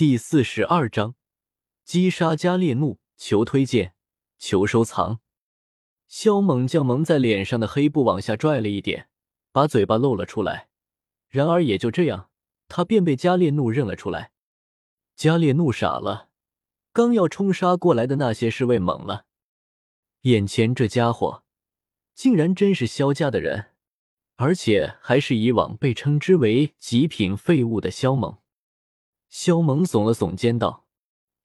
[0.00, 1.14] 第四十二章，
[1.84, 3.92] 击杀加列怒，求推荐，
[4.38, 5.20] 求收藏。
[6.08, 9.10] 萧猛将蒙在脸上的黑布往下拽了一点，
[9.52, 10.70] 把嘴巴露了出来。
[11.28, 12.30] 然而也就这样，
[12.66, 14.32] 他便被加列怒认了出来。
[15.16, 16.30] 加列怒傻了，
[16.94, 19.26] 刚要冲杀过来的那些侍卫懵了，
[20.22, 21.44] 眼前这家伙
[22.14, 23.72] 竟然真是萧家的人，
[24.36, 28.39] 而且还是以往被称之为极品废物的萧猛。
[29.30, 30.86] 萧猛耸了耸肩道：“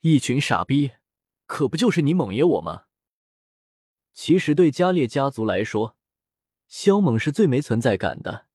[0.01, 0.93] 一群傻逼，
[1.45, 2.85] 可不就是你猛爷我吗？”
[4.11, 5.95] 其实对加列家族来说，
[6.67, 8.47] 萧猛是最没存在感的。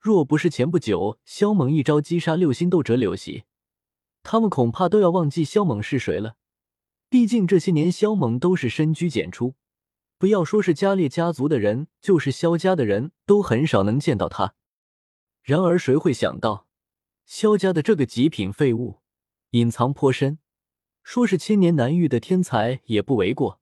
[0.00, 3.44] 若不是前不久萧猛一招击杀六星斗者柳席，
[4.24, 6.36] 他们恐怕都要忘记萧猛是谁了。
[7.08, 9.54] 毕竟这些年萧猛都是深居简出，
[10.18, 14.56] 不要说是加列家族的人，就是萧家的人都很少能见到他。
[15.42, 16.63] 然而谁会想到？
[17.24, 19.00] 萧家的这个极品废物，
[19.50, 20.38] 隐藏颇深，
[21.02, 23.60] 说是千年难遇的天才也不为过。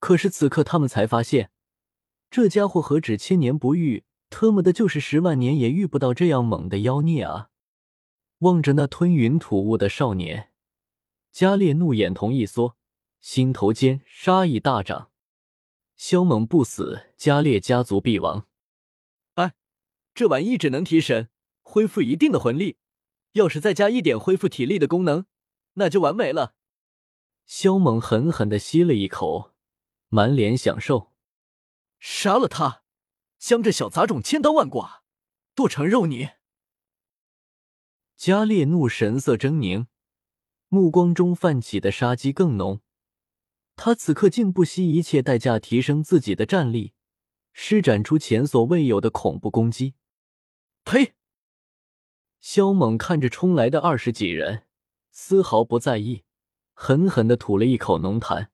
[0.00, 1.50] 可是此刻他们才发现，
[2.30, 7.50] 这家伙何止千年不遇，特么的就是十万年也遇不到这样猛的妖孽啊！
[8.38, 10.50] 望着那吞云吐雾的少年，
[11.30, 12.76] 加列怒眼瞳一缩，
[13.20, 15.10] 心头间杀意大涨。
[15.96, 18.48] 萧猛不死，加列家族必亡。
[19.34, 19.54] 哎，
[20.14, 21.28] 这玩意只能提神。
[21.62, 22.76] 恢复一定的魂力，
[23.32, 25.24] 要是再加一点恢复体力的功能，
[25.74, 26.54] 那就完美了。
[27.46, 29.52] 萧猛狠狠的吸了一口，
[30.08, 31.12] 满脸享受。
[31.98, 32.82] 杀了他，
[33.38, 35.02] 将这小杂种千刀万剐，
[35.54, 36.30] 剁成肉泥。
[38.16, 39.86] 加列怒神色狰狞，
[40.68, 42.80] 目光中泛起的杀机更浓。
[43.74, 46.92] 他此刻竟不惜一切代价提升自己的战力，
[47.52, 49.94] 施展出前所未有的恐怖攻击。
[50.84, 51.14] 呸！
[52.42, 54.66] 萧猛看着冲来的二十几人，
[55.12, 56.24] 丝毫不在意，
[56.74, 58.48] 狠狠的吐了一口浓痰。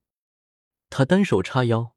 [0.91, 1.97] 他单手叉腰，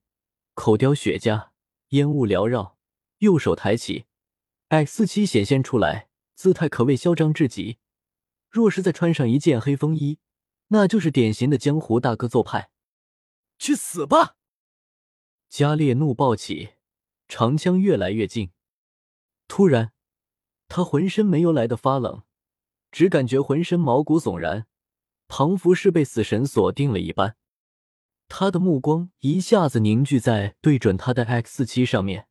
[0.53, 1.49] 口叼雪茄，
[1.89, 2.77] 烟雾缭绕，
[3.17, 4.05] 右手抬起
[4.69, 7.79] ，X 四七显现出来，姿态可谓嚣张至极。
[8.49, 10.19] 若是再穿上一件黑风衣，
[10.69, 12.71] 那就是典型的江湖大哥做派。
[13.59, 14.37] 去死吧！
[15.49, 16.75] 加列怒暴起，
[17.27, 18.53] 长枪越来越近，
[19.49, 19.91] 突然。
[20.73, 22.23] 他浑身没有来的发冷，
[22.93, 24.67] 只感觉浑身毛骨悚然，
[25.27, 27.35] 仿佛是被死神锁定了一般。
[28.29, 32.29] 他的目光一下子凝聚在对准他的 X 七上面，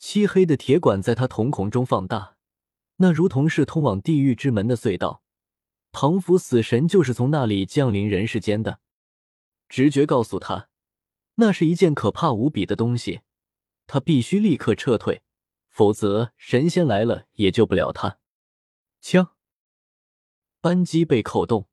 [0.00, 2.34] 漆黑的铁管在他瞳孔中放大，
[2.96, 5.22] 那如同是通往地狱之门的隧道，
[5.92, 8.80] 仿佛死神就是从那里降临人世间的。
[9.68, 10.68] 直觉告诉他，
[11.36, 13.20] 那是一件可怕无比的东西，
[13.86, 15.22] 他必须立刻撤退。
[15.74, 18.20] 否则，神仙来了也救不了他。
[19.00, 19.34] 枪，
[20.60, 21.68] 扳机被扣动，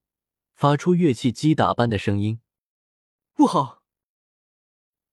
[0.56, 2.42] 发出乐器击打般的声音。
[3.36, 3.84] 不好！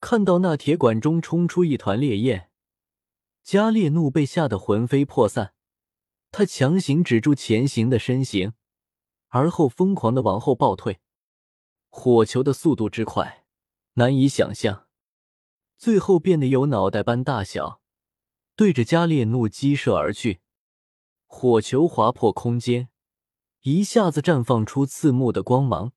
[0.00, 2.50] 看到那铁管中冲出一团烈焰，
[3.42, 5.52] 加列怒被吓得魂飞魄散。
[6.30, 8.54] 他强行止住前行的身形，
[9.26, 11.00] 而后疯狂的往后暴退。
[11.90, 13.44] 火球的速度之快，
[13.94, 14.86] 难以想象。
[15.76, 17.82] 最后变得有脑袋般大小。
[18.58, 20.40] 对着加列怒击射而去，
[21.28, 22.88] 火球划破空间，
[23.60, 25.92] 一下子绽放出刺目的光芒。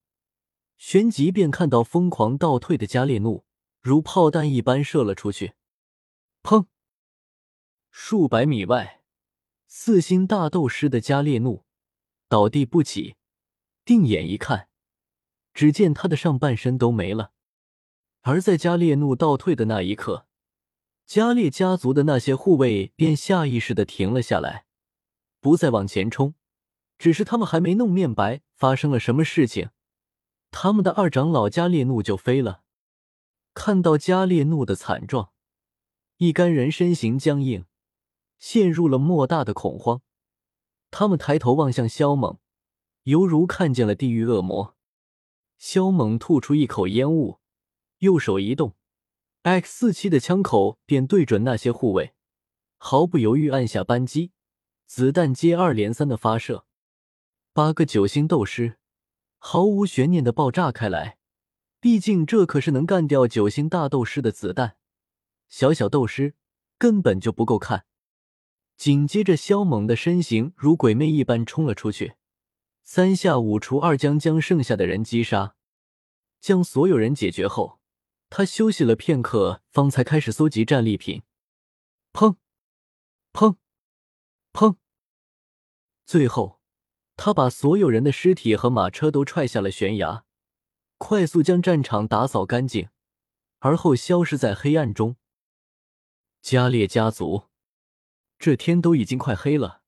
[0.78, 3.46] 旋即便看到疯狂倒退的加列怒，
[3.82, 5.56] 如炮弹一般射了出去。
[6.44, 6.68] 砰！
[7.90, 9.02] 数百米外，
[9.66, 11.66] 四星大斗师的加列怒
[12.30, 13.16] 倒地不起，
[13.84, 14.70] 定眼一看，
[15.52, 17.32] 只见他的上半身都没了。
[18.22, 20.28] 而在加列怒倒退的那一刻，
[21.14, 24.64] 加列家族的那些护卫便下意识的停了下来，
[25.42, 26.36] 不再往前冲。
[26.98, 29.72] 只是他们还没弄明白发生了什么事情，
[30.52, 32.62] 他们的二长老加列怒就飞了。
[33.54, 35.34] 看到加列怒的惨状，
[36.16, 37.66] 一干人身形僵硬，
[38.40, 40.02] 陷入了莫大的恐慌。
[40.92, 42.40] 他们抬头望向萧猛，
[43.04, 44.78] 犹如看见了地狱恶魔。
[45.58, 47.42] 萧猛吐出一口烟雾，
[47.98, 48.78] 右手一动。
[49.44, 52.14] X 四七的枪口便对准那些护卫，
[52.78, 54.34] 毫不犹豫按下扳机，
[54.86, 56.68] 子弹接二连三的发射，
[57.52, 58.78] 八个九星斗师
[59.40, 61.18] 毫无悬念的爆炸开来。
[61.80, 64.76] 毕竟这可是能干掉九星大斗师的子弹，
[65.50, 66.36] 小小斗师
[66.78, 67.86] 根本就不够看。
[68.78, 72.14] 紧接着，萧猛的身形如鬼魅一般冲了出去，
[72.84, 75.56] 三下五除二将将剩下的人击杀，
[76.40, 77.81] 将所有人解决后。
[78.32, 81.24] 他休息了片刻，方才开始搜集战利品。
[82.14, 82.38] 砰，
[83.34, 83.58] 砰，
[84.54, 84.78] 砰！
[86.06, 86.62] 最后，
[87.18, 90.24] 他把所有人的尸体和马车都踹下了悬崖，
[90.98, 92.88] 快速将战场打扫干净，
[93.60, 95.18] 而后消失在黑暗中。
[96.42, 97.50] 加列家族，
[98.40, 99.82] 这天都已经快黑了，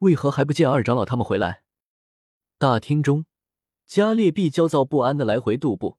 [0.00, 1.62] 为何还不见二长老他们回来？
[2.58, 3.24] 大厅中，
[3.86, 5.96] 加列毕焦躁不安的来回踱步，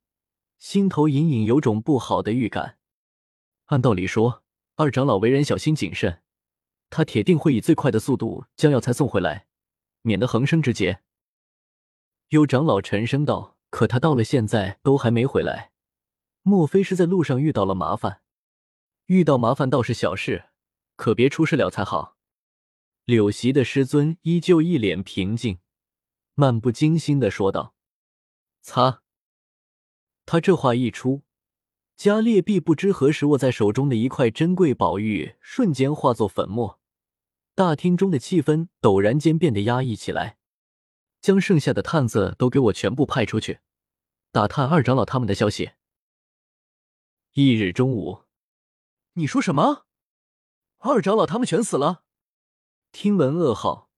[0.60, 2.78] 心头隐隐有种不好的预感。
[3.66, 4.44] 按道理说，
[4.76, 6.22] 二长老为人小心谨慎，
[6.92, 9.48] 他铁定会以最快的速度将药材送回来。
[10.02, 11.02] 免得横生枝节。
[12.30, 15.72] 有长老沉声道：“可他到了现在都还没回来，
[16.42, 18.22] 莫非是在路上遇到了麻烦？
[19.08, 20.52] 遇到麻烦倒是小事，
[20.96, 22.18] 可别出事了才好。”
[23.04, 25.60] 柳席的师尊依旧一脸平静，
[26.34, 27.76] 漫不经心的说道
[28.64, 29.02] ：“擦！”
[30.32, 31.24] 他这话一出，
[31.96, 36.80] 加列毕不知何时握在手中的一块珍贵宝玉瞬间化作粉末。
[37.56, 40.38] 大厅中的气氛陡然间变得压抑起来。
[41.20, 43.62] 将剩下的探子都给我全部派出去，
[44.32, 45.72] 打探二长老他们的消息。
[47.34, 48.26] 翌日中午，
[49.14, 49.88] 你说什么？
[50.78, 52.04] 二长老他们全死了？
[52.92, 53.90] 听闻噩耗，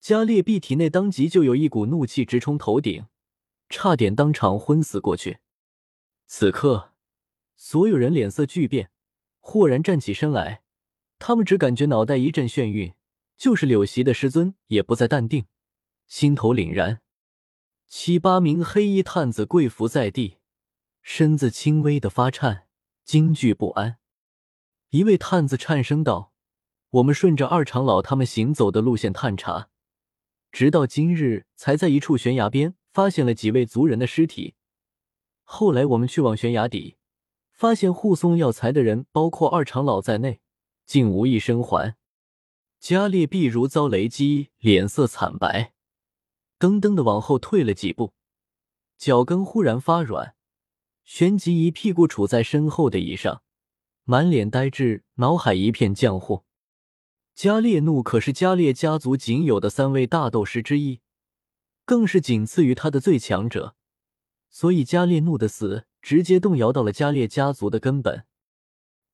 [0.00, 3.04] 加列毕体内当即就有一股怒气直冲头顶，
[3.68, 5.40] 差点当场昏死过去。
[6.36, 6.90] 此刻，
[7.54, 8.90] 所有人脸色巨变，
[9.38, 10.64] 豁然站起身来，
[11.20, 12.92] 他们只感觉脑袋一阵眩晕。
[13.36, 15.46] 就是柳席的师尊也不再淡定，
[16.08, 17.00] 心头凛然。
[17.86, 20.38] 七八名黑衣探子跪伏在地，
[21.02, 22.66] 身子轻微的发颤，
[23.04, 23.98] 惊惧不安。
[24.90, 26.32] 一位探子颤声道
[26.98, 29.68] ：“我们顺着二长老他们行走的路线探查，
[30.50, 34.56] 直到今日才在一处悬崖边发现了几位族人的尸体。
[35.44, 36.96] 后来我们去往悬崖底，
[37.52, 40.40] 发现护送药材的人，包括二长老在内，
[40.84, 41.96] 竟无一生还。”
[42.80, 45.72] 加列毕如遭雷击，脸色惨白，
[46.58, 48.12] 噔噔的往后退了几步，
[48.98, 50.34] 脚跟忽然发软，
[51.02, 53.42] 旋即一屁股杵在身后的椅上，
[54.04, 56.44] 满脸呆滞，脑海一片浆糊。
[57.34, 61.00] 加列怒可是加列家族仅有的三位大斗师之一，
[61.86, 63.74] 更是仅次于他的最强者，
[64.54, 68.24] 所以加列怒的死直接动摇到了加列家族的根本。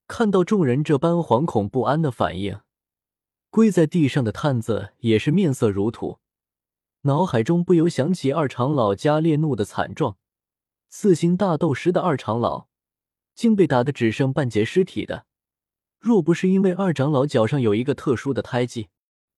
[0.06, 2.60] 看到众人这般惶恐不安的反应。
[3.48, 6.19] 跪在地上的探子也是面色如土，
[7.02, 10.19] 脑海中不由想起二长老加列怒的惨状。
[10.90, 12.69] 四星大斗师的二长老
[13.34, 15.25] 竟被打得只剩半截尸体的，
[15.98, 18.88] 若不是因为二长老脚上有一个特殊的胎记，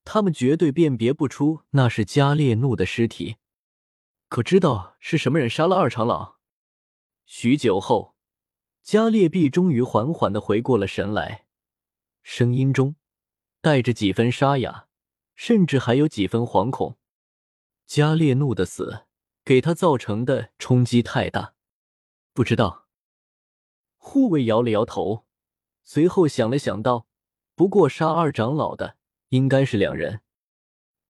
[0.05, 3.37] 他们绝对辨别不出那是加列怒的尸体。
[4.33, 6.37] 可知道是什么人杀了二长老？
[7.27, 8.15] 许久后，
[8.83, 11.45] 加列毕终于缓缓的回过了神来，
[12.23, 12.97] 声音中。
[13.61, 14.89] 带着几分沙哑，
[15.35, 16.97] 甚至还有几分惶恐。
[17.85, 19.05] 加列怒的死
[19.45, 21.53] 给他造成的冲击太大，
[22.33, 22.87] 不知道。
[23.99, 25.27] 护卫摇了摇头，
[25.83, 27.07] 随后想了想道
[27.55, 28.97] ：“不过杀二长老的
[29.29, 30.23] 应该是两人。”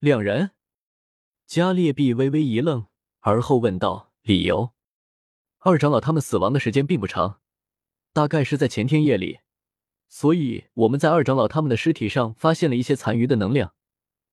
[0.00, 0.50] 两人。
[1.46, 2.88] 加列毕微微一愣，
[3.22, 4.72] 而后问道：“理由？”
[5.58, 7.40] 二长老他们死亡的时间并不长，
[8.12, 9.40] 大概是在前天夜里。
[10.08, 13.74] 所以我们在二长老他们的尸体上发现了一些残余的能量，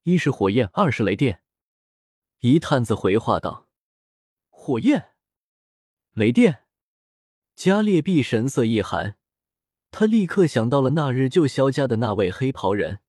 [0.03, 1.41] 一是火焰，二是雷电。
[2.39, 3.67] 一探子回话道
[4.49, 5.11] ：“火焰，
[6.13, 6.65] 雷电。”
[7.55, 9.17] 加列毕神色一寒，
[9.91, 13.01] 他立刻想到了那日救萧家的那位黑袍人。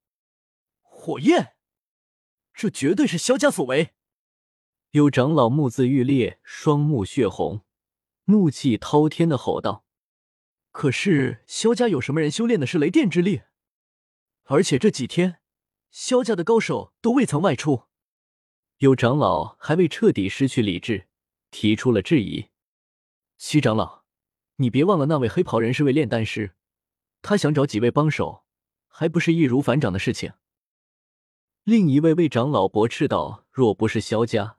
[0.81, 1.55] 火焰，
[2.53, 3.95] 这绝对是萧家所为。
[4.93, 7.65] 有长老目眦欲裂，双目血红，
[8.25, 9.85] 怒气滔天的吼道。
[10.73, 13.43] 可是萧家有什么人修炼的是雷电之力？
[14.47, 15.39] 而且这几天
[15.93, 17.85] 萧家的高手都未曾外出。
[18.79, 21.07] 有长老还未彻底失去理智，
[21.53, 22.49] 提出了质疑。
[23.37, 24.03] 七长老，
[24.57, 26.57] 你别忘了那位黑袍人是位炼丹师，
[27.23, 28.43] 他想找几位帮手，
[28.89, 30.33] 还不是易如反掌的事情。
[31.63, 34.57] 另一位魏长老驳斥道：“若不是萧家，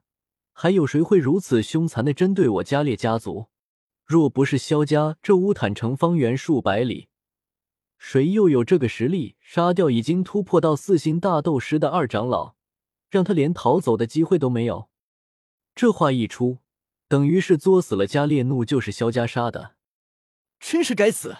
[0.52, 3.48] 还有谁会如此凶残的针对我加列家族？”
[4.04, 7.08] 若不是萧家这乌坦城方圆数百里，
[7.96, 12.56] 谁又有这个实力杀掉已经突破到四星大斗师的二长老，
[13.08, 14.90] 让他连逃走的机会都没有？
[15.74, 16.58] 这话一出，
[17.08, 18.06] 等于是作死了。
[18.06, 19.76] 加列怒就是萧家杀的，
[20.58, 21.36] 真是该死！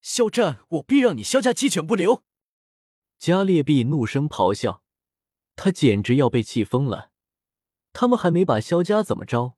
[0.00, 2.22] 肖战，我必让你萧家鸡犬不留！
[3.18, 4.82] 加列毕怒声咆哮，
[5.56, 7.10] 他简直要被气疯了。
[7.94, 9.54] 他们还没把萧家怎么着？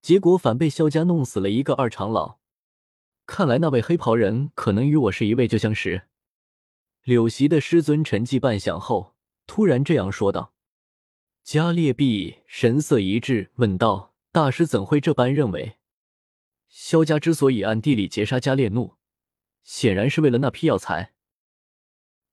[0.00, 2.38] 结果反被萧家弄死了一个二长老，
[3.26, 6.02] 看来那位黑袍人可能与我是一位旧相识。
[7.02, 9.14] 柳席的师尊沉寂半晌后，
[9.46, 10.54] 突然这样说道
[11.42, 15.76] ：“加列毕神色一滞，问道：“大师怎会这般认为？”
[16.70, 18.94] 萧家之所以暗地里劫杀加列怒，
[19.64, 21.12] 显然是为了那批药材。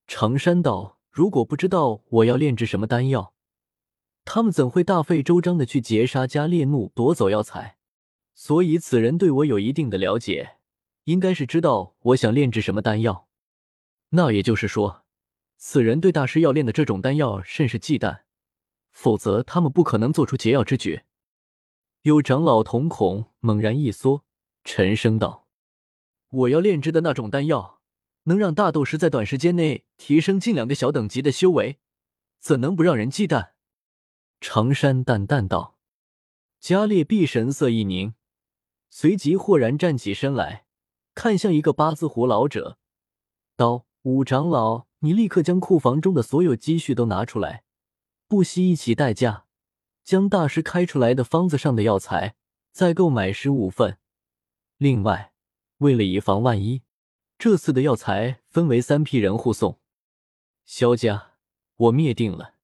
[0.07, 3.33] 常山道：“如果不知道我要炼制什么丹药，
[4.23, 7.77] 他们怎会大费周章的去劫杀加列怒，夺走药材？
[8.33, 10.57] 所以此人对我有一定的了解，
[11.03, 13.27] 应该是知道我想炼制什么丹药。
[14.09, 15.03] 那也就是说，
[15.57, 18.21] 此人对大师要炼的这种丹药甚是忌惮。”
[18.91, 21.03] 否则，他们不可能做出劫药之举。
[22.01, 24.25] 有长老瞳孔猛然一缩，
[24.63, 25.47] 沉声道
[26.29, 27.79] ：“我要炼制的那种丹药，
[28.23, 31.79] 能让大斗师在短时间内提升近两个小等级的修为，
[32.39, 33.50] 怎能不让人忌惮？”
[34.41, 35.77] 长山淡淡道。
[36.59, 38.15] 加列毕神色一凝，
[38.89, 40.65] 随即豁然站起身来，
[41.13, 42.79] 看向一个八字胡老者，
[43.55, 47.63] 道：“五长老，你立刻将库房中的所有积蓄都拿出来。”
[48.27, 49.45] 不惜一起代价，
[50.03, 52.35] 将大师开出来的方子上的药材
[52.71, 53.99] 再购买十五份。
[54.77, 55.33] 另外，
[55.77, 56.81] 为了以防万一，
[57.37, 59.79] 这次的药材分为三批人护送。
[60.65, 61.33] 萧家，
[61.75, 62.55] 我灭定了。